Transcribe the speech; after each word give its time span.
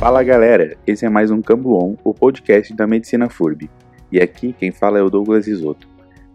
Fala 0.00 0.22
galera, 0.22 0.76
esse 0.86 1.04
é 1.04 1.08
mais 1.08 1.30
um 1.30 1.42
Cambo 1.42 1.74
On, 1.74 1.94
o 2.02 2.14
podcast 2.14 2.74
da 2.74 2.86
Medicina 2.86 3.28
FURB. 3.28 3.70
E 4.10 4.18
aqui 4.18 4.54
quem 4.58 4.72
fala 4.72 4.98
é 4.98 5.02
o 5.02 5.10
Douglas 5.10 5.46
Isoto. 5.46 5.86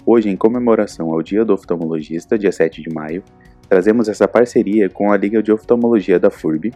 Hoje, 0.05 0.29
em 0.29 0.37
comemoração 0.37 1.11
ao 1.11 1.21
Dia 1.23 1.43
do 1.43 1.53
Oftalmologista, 1.53 2.37
dia 2.37 2.51
7 2.51 2.81
de 2.81 2.93
maio, 2.93 3.23
trazemos 3.67 4.07
essa 4.07 4.27
parceria 4.27 4.87
com 4.87 5.11
a 5.11 5.17
Liga 5.17 5.41
de 5.41 5.51
Oftalmologia 5.51 6.19
da 6.19 6.29
FURB 6.29 6.71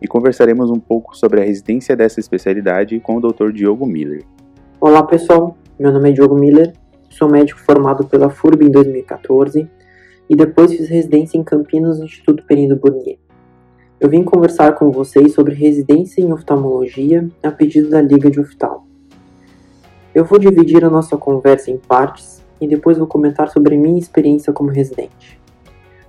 e 0.00 0.08
conversaremos 0.08 0.70
um 0.70 0.80
pouco 0.80 1.14
sobre 1.14 1.42
a 1.42 1.44
residência 1.44 1.94
dessa 1.94 2.20
especialidade 2.20 2.98
com 3.00 3.16
o 3.16 3.20
Dr. 3.20 3.52
Diogo 3.52 3.84
Miller. 3.84 4.24
Olá 4.80 5.02
pessoal, 5.02 5.56
meu 5.80 5.90
nome 5.90 6.10
é 6.10 6.12
Diogo 6.12 6.34
Miller, 6.34 6.74
sou 7.08 7.26
médico 7.26 7.58
formado 7.58 8.06
pela 8.06 8.28
FURB 8.28 8.66
em 8.66 8.70
2014 8.70 9.66
e 10.28 10.36
depois 10.36 10.74
fiz 10.74 10.86
residência 10.90 11.38
em 11.38 11.42
Campinas 11.42 11.98
no 11.98 12.04
Instituto 12.04 12.44
Perindo 12.44 12.76
Burnier. 12.76 13.16
Eu 13.98 14.10
vim 14.10 14.22
conversar 14.22 14.74
com 14.74 14.90
vocês 14.90 15.32
sobre 15.32 15.54
residência 15.54 16.20
em 16.20 16.30
oftalmologia 16.34 17.26
a 17.42 17.50
pedido 17.50 17.88
da 17.88 18.02
Liga 18.02 18.30
de 18.30 18.38
Oftalmo. 18.38 18.86
Eu 20.14 20.22
vou 20.26 20.38
dividir 20.38 20.84
a 20.84 20.90
nossa 20.90 21.16
conversa 21.16 21.70
em 21.70 21.78
partes 21.78 22.44
e 22.60 22.68
depois 22.68 22.98
vou 22.98 23.06
comentar 23.06 23.48
sobre 23.48 23.74
minha 23.78 23.98
experiência 23.98 24.52
como 24.52 24.68
residente. 24.68 25.40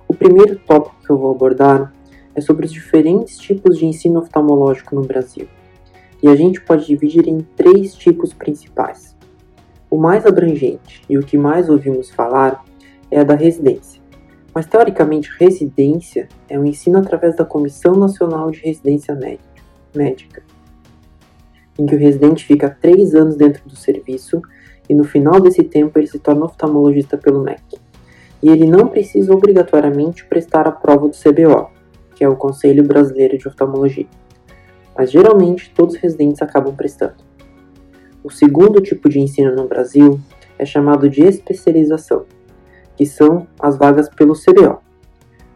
O 0.06 0.12
primeiro 0.12 0.56
tópico 0.66 0.96
que 1.02 1.08
eu 1.08 1.16
vou 1.16 1.30
abordar 1.30 1.94
é 2.34 2.42
sobre 2.42 2.66
os 2.66 2.72
diferentes 2.72 3.38
tipos 3.38 3.78
de 3.78 3.86
ensino 3.86 4.20
oftalmológico 4.20 4.94
no 4.94 5.00
Brasil. 5.00 5.48
E 6.22 6.28
a 6.28 6.36
gente 6.36 6.60
pode 6.60 6.86
dividir 6.86 7.26
em 7.26 7.38
três 7.56 7.94
tipos 7.94 8.34
principais. 8.34 9.12
O 9.92 9.98
mais 9.98 10.24
abrangente 10.24 11.02
e 11.08 11.18
o 11.18 11.22
que 11.22 11.36
mais 11.36 11.68
ouvimos 11.68 12.10
falar 12.10 12.64
é 13.10 13.20
a 13.20 13.24
da 13.24 13.34
residência 13.34 14.02
mas, 14.54 14.66
teoricamente, 14.66 15.30
residência 15.38 16.28
é 16.48 16.58
o 16.58 16.66
ensino 16.66 16.98
através 16.98 17.36
da 17.36 17.44
Comissão 17.44 17.94
Nacional 17.94 18.50
de 18.50 18.60
Residência 18.60 19.18
Médica, 19.94 20.42
em 21.78 21.86
que 21.86 21.94
o 21.94 21.98
residente 21.98 22.44
fica 22.44 22.68
três 22.68 23.14
anos 23.14 23.34
dentro 23.34 23.66
do 23.66 23.74
serviço 23.74 24.42
e 24.88 24.94
no 24.94 25.04
final 25.04 25.40
desse 25.40 25.62
tempo 25.62 25.98
ele 25.98 26.06
se 26.06 26.18
torna 26.18 26.44
oftalmologista 26.44 27.16
pelo 27.16 27.42
MEC. 27.42 27.62
E 28.42 28.50
ele 28.50 28.66
não 28.66 28.88
precisa 28.88 29.32
obrigatoriamente 29.32 30.24
prestar 30.26 30.68
a 30.68 30.72
prova 30.72 31.08
do 31.08 31.16
CBO, 31.16 31.70
que 32.14 32.22
é 32.22 32.28
o 32.28 32.36
Conselho 32.36 32.84
Brasileiro 32.84 33.38
de 33.38 33.48
Oftalmologia. 33.48 34.06
Mas 34.96 35.10
geralmente 35.10 35.72
todos 35.74 35.94
os 35.94 36.00
residentes 36.00 36.42
acabam 36.42 36.74
prestando. 36.74 37.14
O 38.24 38.30
segundo 38.30 38.80
tipo 38.80 39.08
de 39.08 39.18
ensino 39.18 39.54
no 39.54 39.66
Brasil 39.66 40.20
é 40.58 40.64
chamado 40.64 41.08
de 41.08 41.22
especialização 41.22 42.24
que 42.96 43.06
são 43.06 43.46
as 43.58 43.76
vagas 43.76 44.08
pelo 44.08 44.34
CBO. 44.34 44.78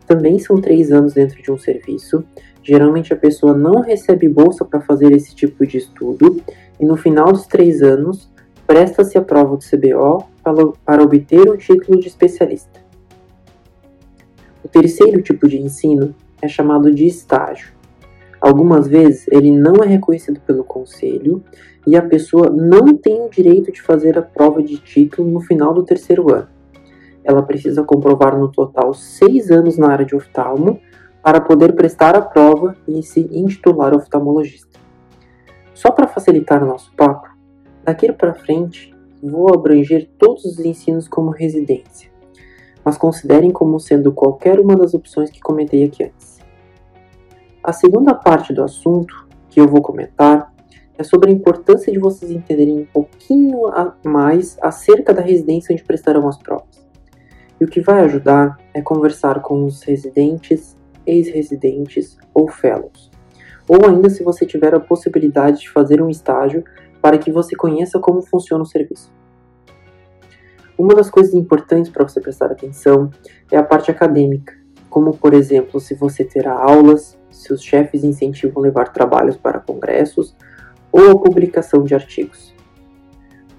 Também 0.06 0.38
são 0.38 0.60
três 0.60 0.90
anos 0.92 1.14
dentro 1.14 1.42
de 1.42 1.50
um 1.50 1.58
serviço. 1.58 2.24
Geralmente 2.62 3.12
a 3.12 3.16
pessoa 3.16 3.54
não 3.54 3.80
recebe 3.80 4.28
bolsa 4.28 4.64
para 4.64 4.80
fazer 4.80 5.12
esse 5.12 5.34
tipo 5.34 5.66
de 5.66 5.78
estudo 5.78 6.40
e 6.80 6.84
no 6.84 6.96
final 6.96 7.32
dos 7.32 7.46
três 7.46 7.82
anos 7.82 8.28
presta-se 8.66 9.16
a 9.16 9.22
prova 9.22 9.56
do 9.56 9.64
CBO 9.64 10.26
para, 10.42 10.66
para 10.84 11.02
obter 11.02 11.48
o 11.48 11.56
título 11.56 12.00
de 12.00 12.08
especialista. 12.08 12.84
O 14.64 14.68
terceiro 14.68 15.22
tipo 15.22 15.48
de 15.48 15.60
ensino 15.60 16.14
é 16.42 16.48
chamado 16.48 16.92
de 16.92 17.06
estágio. 17.06 17.75
Algumas 18.46 18.86
vezes 18.86 19.26
ele 19.28 19.50
não 19.50 19.82
é 19.82 19.86
reconhecido 19.86 20.40
pelo 20.40 20.62
conselho 20.62 21.42
e 21.86 21.96
a 21.96 22.02
pessoa 22.02 22.48
não 22.50 22.96
tem 22.96 23.22
o 23.22 23.30
direito 23.30 23.72
de 23.72 23.82
fazer 23.82 24.18
a 24.18 24.22
prova 24.22 24.62
de 24.62 24.78
título 24.78 25.28
no 25.28 25.40
final 25.40 25.74
do 25.74 25.84
terceiro 25.84 26.32
ano 26.32 26.48
ela 27.26 27.42
precisa 27.42 27.82
comprovar 27.82 28.38
no 28.38 28.50
total 28.50 28.94
seis 28.94 29.50
anos 29.50 29.76
na 29.76 29.90
área 29.90 30.06
de 30.06 30.14
oftalmo 30.14 30.78
para 31.20 31.40
poder 31.40 31.74
prestar 31.74 32.14
a 32.14 32.22
prova 32.22 32.76
e 32.86 33.02
se 33.02 33.28
intitular 33.32 33.92
oftalmologista. 33.92 34.78
Só 35.74 35.90
para 35.90 36.06
facilitar 36.06 36.62
o 36.62 36.66
nosso 36.66 36.94
papo, 36.94 37.28
daqui 37.82 38.12
para 38.12 38.32
frente 38.32 38.94
vou 39.20 39.52
abranger 39.52 40.08
todos 40.16 40.44
os 40.44 40.60
ensinos 40.60 41.08
como 41.08 41.30
residência, 41.30 42.08
mas 42.84 42.96
considerem 42.96 43.50
como 43.50 43.80
sendo 43.80 44.12
qualquer 44.12 44.60
uma 44.60 44.76
das 44.76 44.94
opções 44.94 45.28
que 45.28 45.40
comentei 45.40 45.82
aqui 45.82 46.04
antes. 46.04 46.35
A 47.66 47.72
segunda 47.72 48.14
parte 48.14 48.52
do 48.52 48.62
assunto 48.62 49.26
que 49.48 49.60
eu 49.60 49.66
vou 49.66 49.82
comentar 49.82 50.54
é 50.96 51.02
sobre 51.02 51.30
a 51.30 51.32
importância 51.32 51.92
de 51.92 51.98
vocês 51.98 52.30
entenderem 52.30 52.78
um 52.78 52.86
pouquinho 52.86 53.62
mais 54.04 54.56
acerca 54.62 55.12
da 55.12 55.20
residência 55.20 55.72
onde 55.72 55.82
prestarão 55.82 56.28
as 56.28 56.38
provas. 56.38 56.86
E 57.60 57.64
o 57.64 57.66
que 57.66 57.80
vai 57.80 58.04
ajudar 58.04 58.56
é 58.72 58.80
conversar 58.80 59.42
com 59.42 59.64
os 59.64 59.82
residentes, 59.82 60.76
ex-residentes 61.04 62.16
ou 62.32 62.46
fellows. 62.46 63.10
Ou 63.68 63.84
ainda 63.84 64.10
se 64.10 64.22
você 64.22 64.46
tiver 64.46 64.72
a 64.72 64.78
possibilidade 64.78 65.62
de 65.62 65.70
fazer 65.70 66.00
um 66.00 66.08
estágio 66.08 66.62
para 67.02 67.18
que 67.18 67.32
você 67.32 67.56
conheça 67.56 67.98
como 67.98 68.22
funciona 68.22 68.62
o 68.62 68.66
serviço. 68.66 69.12
Uma 70.78 70.94
das 70.94 71.10
coisas 71.10 71.34
importantes 71.34 71.90
para 71.90 72.06
você 72.06 72.20
prestar 72.20 72.46
atenção 72.46 73.10
é 73.50 73.56
a 73.56 73.64
parte 73.64 73.90
acadêmica, 73.90 74.54
como 74.96 75.14
por 75.14 75.34
exemplo 75.34 75.78
se 75.78 75.94
você 75.94 76.24
terá 76.24 76.58
aulas, 76.58 77.18
se 77.30 77.52
os 77.52 77.62
chefes 77.62 78.02
incentivam 78.02 78.62
levar 78.62 78.94
trabalhos 78.94 79.36
para 79.36 79.60
congressos 79.60 80.34
ou 80.90 81.10
a 81.10 81.18
publicação 81.20 81.84
de 81.84 81.94
artigos. 81.94 82.54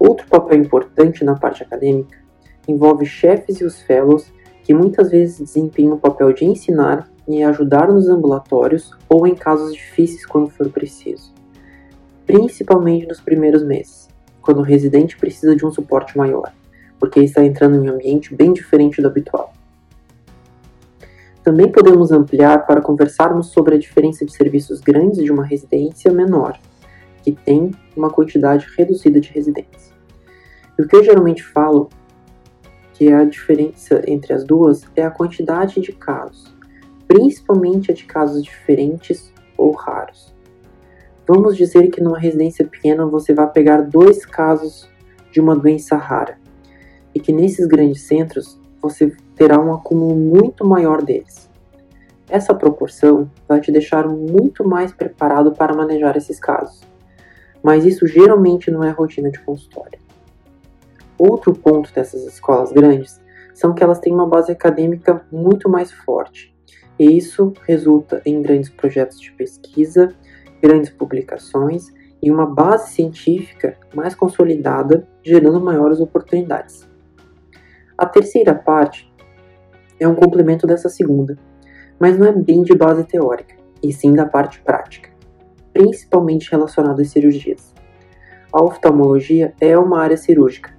Outro 0.00 0.26
papel 0.26 0.58
importante 0.58 1.24
na 1.24 1.36
parte 1.36 1.62
acadêmica 1.62 2.18
envolve 2.66 3.06
chefes 3.06 3.60
e 3.60 3.64
os 3.64 3.80
fellows 3.80 4.32
que 4.64 4.74
muitas 4.74 5.12
vezes 5.12 5.38
desempenham 5.38 5.94
o 5.94 6.00
papel 6.00 6.32
de 6.32 6.44
ensinar 6.44 7.08
e 7.28 7.40
ajudar 7.44 7.86
nos 7.86 8.08
ambulatórios 8.08 8.90
ou 9.08 9.24
em 9.24 9.36
casos 9.36 9.72
difíceis 9.72 10.26
quando 10.26 10.50
for 10.50 10.68
preciso, 10.70 11.32
principalmente 12.26 13.06
nos 13.06 13.20
primeiros 13.20 13.62
meses, 13.62 14.08
quando 14.42 14.58
o 14.58 14.64
residente 14.64 15.16
precisa 15.16 15.54
de 15.54 15.64
um 15.64 15.70
suporte 15.70 16.18
maior, 16.18 16.52
porque 16.98 17.20
está 17.20 17.44
entrando 17.44 17.76
em 17.76 17.88
um 17.88 17.94
ambiente 17.94 18.34
bem 18.34 18.52
diferente 18.52 19.00
do 19.00 19.06
habitual. 19.06 19.52
Também 21.48 21.72
podemos 21.72 22.12
ampliar 22.12 22.66
para 22.66 22.82
conversarmos 22.82 23.46
sobre 23.46 23.74
a 23.74 23.78
diferença 23.78 24.22
de 24.22 24.36
serviços 24.36 24.82
grandes 24.82 25.24
de 25.24 25.32
uma 25.32 25.46
residência 25.46 26.12
menor, 26.12 26.60
que 27.22 27.32
tem 27.32 27.70
uma 27.96 28.10
quantidade 28.10 28.66
reduzida 28.76 29.18
de 29.18 29.30
residentes. 29.30 29.90
E 30.78 30.82
o 30.82 30.86
que 30.86 30.94
eu 30.94 31.02
geralmente 31.02 31.42
falo 31.42 31.88
que 32.92 33.10
a 33.10 33.24
diferença 33.24 34.02
entre 34.06 34.34
as 34.34 34.44
duas 34.44 34.82
é 34.94 35.02
a 35.02 35.10
quantidade 35.10 35.80
de 35.80 35.90
casos, 35.90 36.54
principalmente 37.06 37.90
a 37.90 37.94
de 37.94 38.04
casos 38.04 38.44
diferentes 38.44 39.32
ou 39.56 39.70
raros. 39.70 40.34
Vamos 41.26 41.56
dizer 41.56 41.88
que 41.88 42.02
numa 42.02 42.18
residência 42.18 42.66
pequena 42.66 43.06
você 43.06 43.32
vai 43.32 43.50
pegar 43.50 43.80
dois 43.80 44.26
casos 44.26 44.86
de 45.32 45.40
uma 45.40 45.56
doença 45.56 45.96
rara 45.96 46.36
e 47.14 47.18
que 47.18 47.32
nesses 47.32 47.66
grandes 47.66 48.02
centros 48.02 48.60
você 48.80 49.14
terá 49.34 49.58
um 49.60 49.72
acúmulo 49.72 50.14
muito 50.14 50.66
maior 50.66 51.02
deles. 51.02 51.48
Essa 52.28 52.54
proporção 52.54 53.30
vai 53.48 53.60
te 53.60 53.72
deixar 53.72 54.06
muito 54.06 54.66
mais 54.66 54.92
preparado 54.92 55.52
para 55.52 55.74
manejar 55.74 56.16
esses 56.16 56.38
casos, 56.38 56.82
mas 57.62 57.84
isso 57.84 58.06
geralmente 58.06 58.70
não 58.70 58.84
é 58.84 58.90
rotina 58.90 59.30
de 59.30 59.40
consultório. 59.40 59.98
Outro 61.18 61.52
ponto 61.52 61.92
dessas 61.92 62.24
escolas 62.24 62.70
grandes 62.70 63.20
são 63.54 63.74
que 63.74 63.82
elas 63.82 63.98
têm 63.98 64.14
uma 64.14 64.26
base 64.26 64.52
acadêmica 64.52 65.26
muito 65.32 65.68
mais 65.68 65.90
forte, 65.90 66.54
e 66.98 67.16
isso 67.16 67.52
resulta 67.66 68.20
em 68.24 68.42
grandes 68.42 68.70
projetos 68.70 69.20
de 69.20 69.32
pesquisa, 69.32 70.14
grandes 70.62 70.90
publicações 70.90 71.86
e 72.22 72.30
uma 72.30 72.46
base 72.46 72.92
científica 72.92 73.76
mais 73.94 74.14
consolidada, 74.14 75.06
gerando 75.22 75.60
maiores 75.60 76.00
oportunidades. 76.00 76.87
A 77.98 78.06
terceira 78.06 78.54
parte 78.54 79.12
é 80.00 80.06
um 80.08 80.14
complemento 80.14 80.66
dessa 80.66 80.88
segunda, 80.88 81.36
mas 81.98 82.16
não 82.16 82.26
é 82.26 82.32
bem 82.32 82.62
de 82.62 82.74
base 82.74 83.04
teórica, 83.04 83.56
e 83.82 83.92
sim 83.92 84.14
da 84.14 84.24
parte 84.24 84.60
prática, 84.62 85.10
principalmente 85.72 86.50
relacionada 86.50 87.02
às 87.02 87.10
cirurgias. 87.10 87.74
A 88.52 88.62
oftalmologia 88.62 89.52
é 89.60 89.76
uma 89.76 90.00
área 90.00 90.16
cirúrgica, 90.16 90.78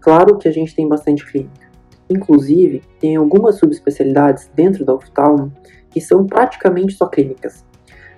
Claro 0.00 0.38
que 0.38 0.48
a 0.48 0.50
gente 0.50 0.74
tem 0.74 0.88
bastante 0.88 1.30
clínica. 1.30 1.68
Inclusive, 2.08 2.82
tem 2.98 3.16
algumas 3.16 3.58
subespecialidades 3.58 4.50
dentro 4.54 4.84
da 4.84 4.94
oftalmo 4.94 5.52
que 5.90 6.00
são 6.00 6.26
praticamente 6.26 6.94
só 6.94 7.06
clínicas, 7.06 7.64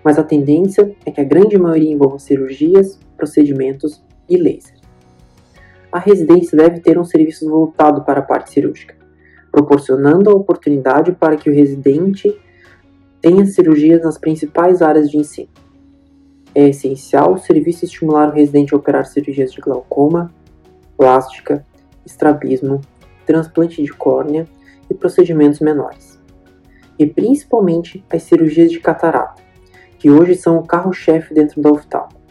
mas 0.04 0.18
a 0.18 0.22
tendência 0.22 0.94
é 1.04 1.10
que 1.10 1.20
a 1.20 1.24
grande 1.24 1.58
maioria 1.58 1.90
envolva 1.90 2.18
cirurgias, 2.18 2.98
procedimentos 3.16 4.04
e 4.28 4.36
laser. 4.36 4.76
A 5.92 5.98
residência 5.98 6.56
deve 6.56 6.80
ter 6.80 6.98
um 6.98 7.04
serviço 7.04 7.46
voltado 7.50 8.02
para 8.02 8.20
a 8.20 8.22
parte 8.22 8.50
cirúrgica, 8.50 8.96
proporcionando 9.50 10.30
a 10.30 10.34
oportunidade 10.34 11.12
para 11.12 11.36
que 11.36 11.50
o 11.50 11.54
residente 11.54 12.34
tenha 13.20 13.44
cirurgias 13.44 14.02
nas 14.02 14.16
principais 14.16 14.80
áreas 14.80 15.10
de 15.10 15.18
ensino. 15.18 15.50
É 16.54 16.68
essencial 16.70 17.34
o 17.34 17.38
serviço 17.38 17.84
estimular 17.84 18.30
o 18.30 18.32
residente 18.32 18.72
a 18.72 18.78
operar 18.78 19.04
cirurgias 19.04 19.52
de 19.52 19.60
glaucoma, 19.60 20.32
plástica, 20.96 21.64
estrabismo, 22.06 22.80
transplante 23.26 23.82
de 23.82 23.92
córnea 23.92 24.46
e 24.90 24.94
procedimentos 24.94 25.60
menores. 25.60 26.18
E 26.98 27.06
principalmente 27.06 28.02
as 28.10 28.22
cirurgias 28.22 28.70
de 28.70 28.80
catarata, 28.80 29.42
que 29.98 30.10
hoje 30.10 30.36
são 30.36 30.56
o 30.56 30.66
carro-chefe 30.66 31.34
dentro 31.34 31.60
da 31.60 31.70
oftalmo. 31.70 32.21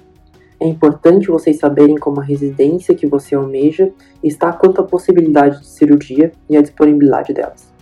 É 0.61 0.67
importante 0.67 1.31
vocês 1.31 1.57
saberem 1.57 1.95
como 1.95 2.21
a 2.21 2.23
residência 2.23 2.93
que 2.93 3.07
você 3.07 3.33
almeja 3.33 3.91
está 4.23 4.53
quanto 4.53 4.79
à 4.79 4.83
possibilidade 4.83 5.61
de 5.61 5.65
cirurgia 5.65 6.31
e 6.47 6.55
a 6.55 6.61
disponibilidade 6.61 7.33
delas. 7.33 7.73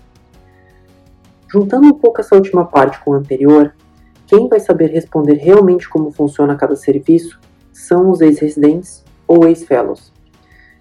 Juntando 1.52 1.88
um 1.88 1.94
pouco 1.94 2.22
essa 2.22 2.36
última 2.36 2.66
parte 2.66 3.04
com 3.04 3.14
a 3.14 3.18
anterior, 3.18 3.76
quem 4.26 4.48
vai 4.48 4.62
saber 4.62 4.92
responder 4.92 5.34
realmente 5.34 5.90
como 5.90 6.10
funciona 6.10 6.56
cada 6.56 6.78
serviço 6.78 7.38
são 7.74 8.10
os 8.10 8.22
ex-residentes 8.22 9.04
ou 9.28 9.46
ex-fellows. 9.46 10.14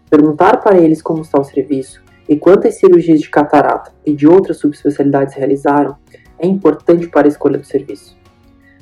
Perguntar 0.09 0.59
para 0.59 0.79
eles 0.79 1.03
como 1.03 1.23
está 1.23 1.41
o 1.41 1.45
serviço 1.45 2.01
e 2.29 2.37
quantas 2.37 2.79
cirurgias 2.79 3.21
de 3.21 3.29
catarata 3.29 3.93
e 4.07 4.15
de 4.15 4.29
outras 4.29 4.59
subespecialidades 4.59 5.35
realizaram 5.35 5.97
é 6.39 6.47
importante 6.47 7.09
para 7.09 7.27
a 7.27 7.29
escolha 7.29 7.59
do 7.59 7.67
serviço. 7.67 8.17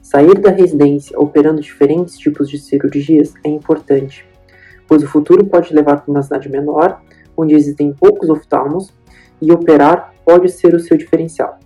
Sair 0.06 0.38
da 0.38 0.53
residência 0.53 1.19
operando 1.19 1.61
diferentes 1.61 2.17
tipos 2.17 2.49
de 2.49 2.58
cirurgias 2.58 3.35
é 3.43 3.49
importante, 3.49 4.25
pois 4.87 5.03
o 5.03 5.08
futuro 5.08 5.44
pode 5.44 5.75
levar 5.75 6.00
para 6.00 6.08
uma 6.12 6.23
cidade 6.23 6.49
menor, 6.49 7.03
onde 7.37 7.56
existem 7.56 7.93
poucos 7.93 8.31
oftalmos, 8.31 8.94
e 9.43 9.50
operar 9.50 10.14
pode 10.25 10.49
ser 10.49 10.76
o 10.76 10.79
seu 10.79 10.97
diferencial. 10.97 11.58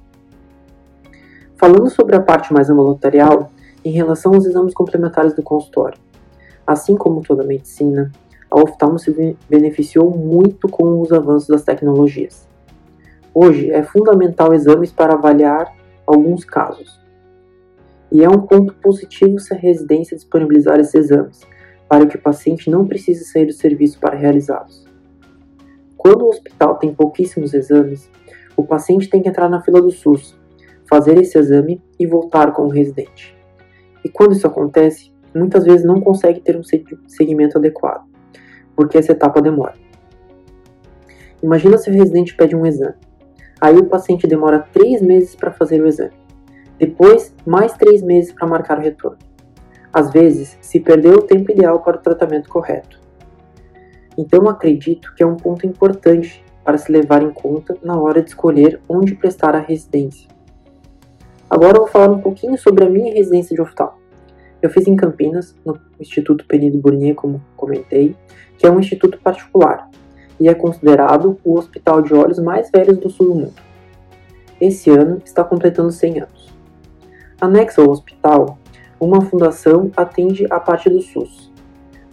Falando 1.58 1.90
sobre 1.90 2.16
a 2.16 2.22
parte 2.22 2.50
mais 2.50 2.70
ambulatorial, 2.70 3.52
em 3.84 3.90
relação 3.90 4.32
aos 4.32 4.46
exames 4.46 4.72
complementares 4.72 5.34
do 5.34 5.42
consultório. 5.42 5.98
Assim 6.66 6.96
como 6.96 7.20
toda 7.20 7.42
a 7.42 7.46
medicina, 7.46 8.10
a 8.50 8.58
oftalmo 8.58 8.98
se 8.98 9.36
beneficiou 9.50 10.16
muito 10.16 10.66
com 10.66 10.98
os 11.02 11.12
avanços 11.12 11.46
das 11.46 11.62
tecnologias. 11.62 12.48
Hoje 13.34 13.70
é 13.70 13.82
fundamental 13.82 14.54
exames 14.54 14.90
para 14.90 15.12
avaliar 15.12 15.70
alguns 16.06 16.42
casos. 16.42 16.99
E 18.12 18.24
é 18.24 18.28
um 18.28 18.40
ponto 18.40 18.74
positivo 18.74 19.38
se 19.38 19.54
a 19.54 19.56
residência 19.56 20.16
disponibilizar 20.16 20.80
esses 20.80 20.94
exames, 20.94 21.40
para 21.88 22.06
que 22.06 22.16
o 22.16 22.22
paciente 22.22 22.70
não 22.70 22.86
precise 22.86 23.24
sair 23.24 23.46
do 23.46 23.52
serviço 23.52 23.98
para 23.98 24.16
realizá-los. 24.16 24.84
Quando 25.96 26.22
o 26.22 26.28
hospital 26.28 26.76
tem 26.76 26.94
pouquíssimos 26.94 27.52
exames, 27.52 28.10
o 28.56 28.64
paciente 28.64 29.08
tem 29.08 29.22
que 29.22 29.28
entrar 29.28 29.48
na 29.48 29.60
fila 29.60 29.80
do 29.80 29.90
SUS, 29.90 30.38
fazer 30.88 31.18
esse 31.18 31.38
exame 31.38 31.82
e 31.98 32.06
voltar 32.06 32.52
com 32.52 32.62
o 32.62 32.68
residente. 32.68 33.36
E 34.04 34.08
quando 34.08 34.32
isso 34.32 34.46
acontece, 34.46 35.12
muitas 35.34 35.64
vezes 35.64 35.84
não 35.84 36.00
consegue 36.00 36.40
ter 36.40 36.56
um 36.56 36.62
segmento 37.06 37.58
adequado, 37.58 38.04
porque 38.74 38.98
essa 38.98 39.12
etapa 39.12 39.40
demora. 39.40 39.74
Imagina 41.42 41.78
se 41.78 41.90
o 41.90 41.92
residente 41.92 42.36
pede 42.36 42.56
um 42.56 42.66
exame. 42.66 42.96
Aí 43.60 43.76
o 43.76 43.86
paciente 43.86 44.26
demora 44.26 44.66
três 44.72 45.00
meses 45.00 45.34
para 45.34 45.52
fazer 45.52 45.80
o 45.82 45.86
exame. 45.86 46.19
Depois, 46.80 47.34
mais 47.46 47.74
três 47.74 48.02
meses 48.02 48.32
para 48.32 48.48
marcar 48.48 48.78
o 48.78 48.80
retorno. 48.80 49.18
Às 49.92 50.10
vezes, 50.10 50.56
se 50.62 50.80
perdeu 50.80 51.16
o 51.16 51.22
tempo 51.22 51.52
ideal 51.52 51.80
para 51.80 51.98
o 51.98 52.00
tratamento 52.00 52.48
correto. 52.48 52.98
Então, 54.16 54.48
acredito 54.48 55.14
que 55.14 55.22
é 55.22 55.26
um 55.26 55.36
ponto 55.36 55.66
importante 55.66 56.42
para 56.64 56.78
se 56.78 56.90
levar 56.90 57.22
em 57.22 57.30
conta 57.30 57.76
na 57.82 58.00
hora 58.00 58.22
de 58.22 58.30
escolher 58.30 58.80
onde 58.88 59.14
prestar 59.14 59.54
a 59.54 59.58
residência. 59.60 60.26
Agora 61.50 61.76
eu 61.76 61.82
vou 61.82 61.88
falar 61.88 62.10
um 62.10 62.20
pouquinho 62.20 62.56
sobre 62.56 62.84
a 62.84 62.88
minha 62.88 63.12
residência 63.12 63.54
de 63.54 63.60
oftalmo. 63.60 63.98
Eu 64.62 64.70
fiz 64.70 64.86
em 64.86 64.96
Campinas, 64.96 65.54
no 65.64 65.78
Instituto 65.98 66.46
Penido 66.46 66.78
Burnier, 66.78 67.14
como 67.14 67.44
comentei, 67.56 68.16
que 68.56 68.66
é 68.66 68.70
um 68.70 68.80
instituto 68.80 69.18
particular 69.18 69.90
e 70.40 70.48
é 70.48 70.54
considerado 70.54 71.38
o 71.44 71.58
hospital 71.58 72.00
de 72.00 72.14
olhos 72.14 72.38
mais 72.38 72.70
velho 72.70 72.96
do 72.96 73.10
sul 73.10 73.26
do 73.26 73.34
mundo. 73.34 73.60
Esse 74.58 74.88
ano 74.90 75.20
está 75.24 75.44
completando 75.44 75.90
100 75.90 76.20
anos. 76.20 76.39
Anexo 77.40 77.80
ao 77.80 77.88
hospital, 77.88 78.58
uma 79.00 79.22
fundação 79.22 79.90
atende 79.96 80.46
a 80.50 80.60
parte 80.60 80.90
do 80.90 81.00
SUS. 81.00 81.50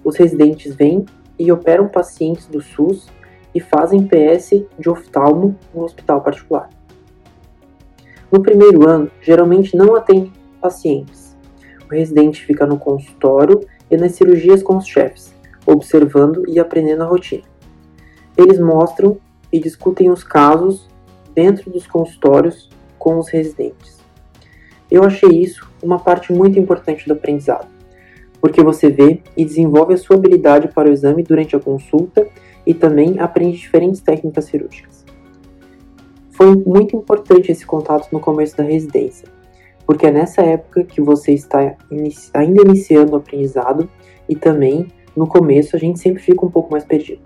Os 0.02 0.16
residentes 0.16 0.74
vêm 0.74 1.06
e 1.38 1.52
operam 1.52 1.90
pacientes 1.90 2.48
do 2.48 2.62
SUS 2.62 3.10
e 3.54 3.60
fazem 3.60 4.08
PS 4.08 4.64
de 4.80 4.90
oftalmo 4.90 5.58
no 5.76 5.84
hospital 5.84 6.22
particular. 6.22 6.70
No 8.32 8.42
primeiro 8.42 8.88
ano, 8.88 9.12
geralmente 9.22 9.76
não 9.76 9.98
atende 9.98 10.32
pacientes. 10.62 11.36
O 11.92 11.94
residente 11.94 12.46
fica 12.46 12.66
no 12.66 12.80
consultório 12.80 13.60
e 13.92 13.98
nas 13.98 14.14
cirurgias 14.14 14.64
com 14.64 14.78
os 14.78 14.88
chefes, 14.88 15.36
observando 15.66 16.46
e 16.48 16.58
aprendendo 16.58 17.04
a 17.04 17.08
rotina. 17.08 17.44
Eles 18.38 18.60
mostram 18.60 19.18
e 19.52 19.60
discutem 19.60 20.10
os 20.10 20.24
casos 20.24 20.88
dentro 21.36 21.70
dos 21.70 21.86
consultórios 21.86 22.70
com 22.98 23.18
os 23.18 23.28
residentes. 23.28 23.97
Eu 24.98 25.04
achei 25.04 25.30
isso 25.30 25.72
uma 25.84 26.00
parte 26.00 26.34
muito 26.34 26.58
importante 26.58 27.06
do 27.06 27.14
aprendizado, 27.14 27.68
porque 28.42 28.64
você 28.64 28.90
vê 28.90 29.22
e 29.38 29.46
desenvolve 29.46 29.94
a 29.94 29.98
sua 29.98 30.16
habilidade 30.16 30.70
para 30.70 30.90
o 30.90 30.92
exame 30.92 31.22
durante 31.22 31.56
a 31.56 31.60
consulta 31.60 32.28
e 32.66 32.74
também 32.74 33.20
aprende 33.20 33.60
diferentes 33.60 34.02
técnicas 34.02 34.46
cirúrgicas. 34.46 35.06
Foi 36.32 36.56
muito 36.56 36.96
importante 36.96 37.52
esse 37.52 37.64
contato 37.64 38.08
no 38.12 38.20
começo 38.20 38.58
da 38.58 38.64
residência, 38.64 39.28
porque 39.86 40.08
é 40.08 40.12
nessa 40.12 40.42
época 40.42 40.84
que 40.84 41.00
você 41.00 41.32
está 41.32 41.76
inici 41.92 42.32
ainda 42.34 42.64
iniciando 42.64 43.14
o 43.14 43.18
aprendizado 43.18 43.88
e 44.28 44.36
também 44.36 44.88
no 45.16 45.28
começo 45.28 45.76
a 45.76 45.80
gente 45.80 46.00
sempre 46.00 46.24
fica 46.24 46.44
um 46.44 46.50
pouco 46.50 46.72
mais 46.72 46.84
perdido. 46.84 47.22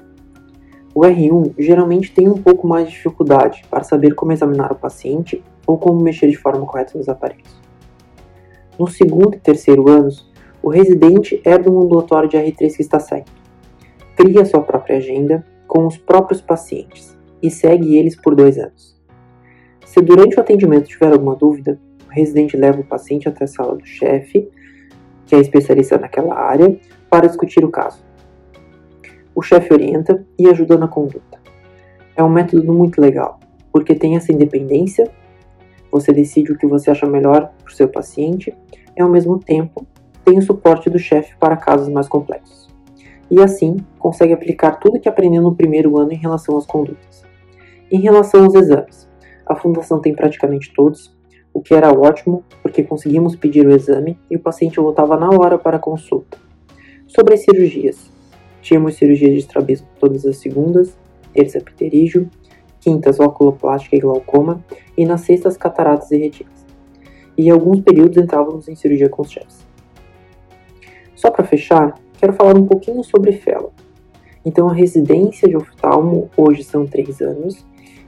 O 0.93 1.03
R1 1.03 1.53
geralmente 1.57 2.11
tem 2.11 2.27
um 2.27 2.37
pouco 2.37 2.67
mais 2.67 2.89
de 2.89 2.95
dificuldade 2.95 3.63
para 3.69 3.81
saber 3.81 4.13
como 4.13 4.33
examinar 4.33 4.73
o 4.73 4.75
paciente 4.75 5.41
ou 5.65 5.77
como 5.77 6.01
mexer 6.01 6.29
de 6.29 6.35
forma 6.35 6.65
correta 6.65 6.97
nos 6.97 7.07
aparelhos. 7.07 7.60
No 8.81 8.87
segundo 8.87 9.35
e 9.35 9.39
terceiro 9.39 9.87
anos, 9.87 10.27
o 10.59 10.67
residente 10.67 11.39
herda 11.45 11.69
um 11.69 11.83
ambulatório 11.83 12.27
de 12.27 12.35
R3 12.35 12.77
que 12.77 12.81
está 12.81 12.99
saindo. 12.99 13.29
Cria 14.17 14.43
sua 14.43 14.63
própria 14.63 14.97
agenda 14.97 15.45
com 15.67 15.85
os 15.85 15.99
próprios 15.99 16.41
pacientes 16.41 17.15
e 17.43 17.51
segue 17.51 17.95
eles 17.95 18.19
por 18.19 18.33
dois 18.33 18.57
anos. 18.57 18.99
Se 19.85 20.01
durante 20.01 20.35
o 20.35 20.39
atendimento 20.39 20.87
tiver 20.87 21.11
alguma 21.13 21.35
dúvida, 21.35 21.79
o 22.07 22.11
residente 22.11 22.57
leva 22.57 22.81
o 22.81 22.83
paciente 22.83 23.29
até 23.29 23.43
a 23.43 23.47
sala 23.47 23.75
do 23.75 23.85
chefe, 23.85 24.49
que 25.27 25.35
é 25.35 25.39
especialista 25.39 25.99
naquela 25.99 26.33
área, 26.33 26.75
para 27.07 27.27
discutir 27.27 27.63
o 27.63 27.69
caso. 27.69 28.03
O 29.35 29.43
chefe 29.43 29.71
orienta 29.71 30.25
e 30.39 30.49
ajuda 30.49 30.75
na 30.75 30.87
conduta. 30.87 31.39
É 32.15 32.23
um 32.23 32.29
método 32.29 32.73
muito 32.73 32.99
legal, 32.99 33.39
porque 33.71 33.93
tem 33.93 34.15
essa 34.15 34.31
independência, 34.31 35.07
você 35.91 36.13
decide 36.13 36.51
o 36.51 36.57
que 36.57 36.65
você 36.65 36.89
acha 36.89 37.05
melhor 37.05 37.51
para 37.63 37.71
o 37.71 37.75
seu 37.75 37.87
paciente 37.87 38.55
e, 38.97 39.01
ao 39.01 39.09
mesmo 39.09 39.39
tempo, 39.39 39.85
tem 40.23 40.37
o 40.37 40.41
suporte 40.41 40.89
do 40.89 40.99
chefe 40.99 41.35
para 41.37 41.57
casos 41.57 41.89
mais 41.89 42.07
complexos. 42.07 42.69
E 43.29 43.41
assim, 43.41 43.77
consegue 43.97 44.33
aplicar 44.33 44.79
tudo 44.79 44.99
que 44.99 45.09
aprendeu 45.09 45.41
no 45.41 45.55
primeiro 45.55 45.97
ano 45.97 46.11
em 46.11 46.17
relação 46.17 46.57
às 46.57 46.65
condutas. 46.65 47.23
Em 47.91 47.99
relação 47.99 48.43
aos 48.43 48.55
exames, 48.55 49.09
a 49.45 49.55
fundação 49.55 49.99
tem 49.99 50.13
praticamente 50.13 50.73
todos, 50.73 51.15
o 51.53 51.61
que 51.61 51.73
era 51.73 51.91
ótimo 51.91 52.43
porque 52.61 52.83
conseguimos 52.83 53.35
pedir 53.35 53.65
o 53.65 53.71
exame 53.71 54.17
e 54.29 54.35
o 54.35 54.39
paciente 54.39 54.79
voltava 54.79 55.17
na 55.17 55.29
hora 55.29 55.57
para 55.57 55.77
a 55.77 55.79
consulta. 55.79 56.37
Sobre 57.07 57.33
as 57.33 57.41
cirurgias, 57.41 58.09
tínhamos 58.61 58.95
cirurgia 58.95 59.29
de 59.29 59.39
estrabismo 59.39 59.87
todas 59.99 60.25
as 60.25 60.37
segundas, 60.37 60.97
terça 61.33 61.59
pterígio, 61.59 62.29
quintas 62.81 63.19
oculoplástica 63.19 63.95
e 63.95 63.99
glaucoma 63.99 64.61
e 64.97 65.05
nas 65.05 65.21
sextas 65.21 65.55
cataratas 65.55 66.11
e 66.11 66.17
retinas. 66.17 66.65
E 67.37 67.47
em 67.47 67.49
alguns 67.49 67.79
períodos 67.79 68.17
entrávamos 68.17 68.67
em 68.67 68.75
cirurgia 68.75 69.07
com 69.07 69.21
os. 69.21 69.39
Só 71.15 71.31
para 71.31 71.45
fechar, 71.45 71.97
quero 72.19 72.33
falar 72.33 72.57
um 72.57 72.65
pouquinho 72.65 73.03
sobre 73.03 73.31
fellow. 73.31 73.71
Então 74.43 74.67
a 74.67 74.73
residência 74.73 75.47
de 75.47 75.55
oftalmo 75.55 76.29
hoje 76.35 76.63
são 76.63 76.85
três 76.85 77.21
anos 77.21 77.63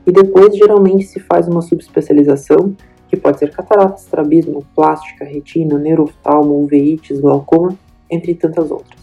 e 0.06 0.12
depois 0.12 0.58
geralmente 0.58 1.06
se 1.06 1.20
faz 1.20 1.48
uma 1.48 1.62
subespecialização, 1.62 2.76
que 3.08 3.16
pode 3.16 3.38
ser 3.38 3.52
catarata, 3.52 4.02
estrabismo, 4.02 4.66
plástica, 4.76 5.24
retina, 5.24 5.78
neuroftalmo, 5.78 6.64
uveites, 6.64 7.20
glaucoma, 7.20 7.78
entre 8.10 8.34
tantas 8.34 8.72
outras. 8.72 9.00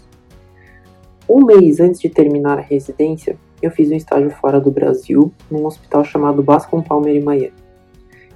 Um 1.28 1.44
mês 1.46 1.78
antes 1.78 2.00
de 2.00 2.08
terminar 2.08 2.58
a 2.58 2.62
residência, 2.62 3.38
eu 3.62 3.70
fiz 3.70 3.90
um 3.90 3.96
estágio 3.96 4.30
fora 4.30 4.60
do 4.60 4.70
Brasil, 4.70 5.32
num 5.50 5.66
hospital 5.66 6.04
chamado 6.04 6.42
Bascom 6.42 6.82
Palmer 6.82 7.14
em 7.14 7.22
Miami. 7.22 7.52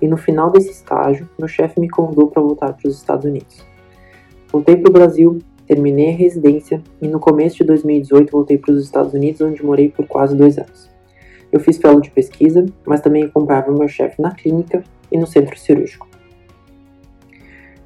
E 0.01 0.09
no 0.09 0.17
final 0.17 0.51
desse 0.51 0.71
estágio, 0.71 1.29
meu 1.39 1.49
chefe 1.49 1.81
me 1.81 1.89
convidou 1.89 2.29
para 2.29 2.43
voltar 2.43 2.73
para 2.73 2.89
os 2.89 2.97
Estados 2.97 3.25
Unidos. 3.25 3.65
Voltei 4.53 4.77
para 4.77 4.91
o 4.91 4.93
Brasil, 4.93 5.39
terminei 5.67 6.11
a 6.11 6.17
residência 6.17 6.83
e 7.01 7.09
no 7.09 7.19
começo 7.19 7.57
de 7.57 7.65
2018 7.65 8.31
voltei 8.31 8.59
para 8.59 8.73
os 8.73 8.83
Estados 8.83 9.15
Unidos, 9.15 9.41
onde 9.41 9.65
morei 9.65 9.89
por 9.89 10.07
quase 10.07 10.37
dois 10.37 10.59
anos. 10.59 10.91
Eu 11.51 11.61
fiz 11.61 11.79
fellow 11.79 12.01
de 12.01 12.11
pesquisa, 12.11 12.67
mas 12.85 13.01
também 13.01 13.25
acompanhava 13.25 13.73
meu 13.73 13.89
chefe 13.89 14.21
na 14.21 14.33
clínica 14.33 14.83
e 15.11 15.17
no 15.17 15.27
centro 15.27 15.59
cirúrgico. 15.59 16.07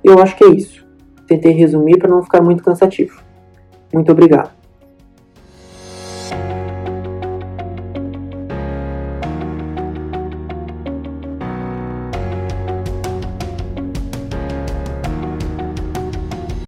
Eu 0.02 0.18
acho 0.20 0.36
que 0.36 0.44
é 0.44 0.48
isso. 0.48 0.86
Tentei 1.26 1.52
resumir 1.52 1.98
para 1.98 2.08
não 2.08 2.22
ficar 2.22 2.42
muito 2.42 2.64
cansativo. 2.64 3.22
Muito 3.92 4.10
obrigado. 4.10 4.57